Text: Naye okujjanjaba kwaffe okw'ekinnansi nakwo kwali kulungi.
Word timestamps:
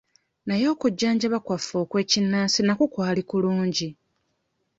Naye 0.47 0.65
okujjanjaba 0.73 1.37
kwaffe 1.45 1.75
okw'ekinnansi 1.83 2.59
nakwo 2.63 2.85
kwali 2.93 3.21
kulungi. 3.29 3.89